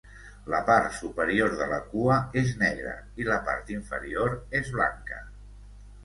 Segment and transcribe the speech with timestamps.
[0.51, 5.21] La part superior de la cua és negra i la part inferior és blanca.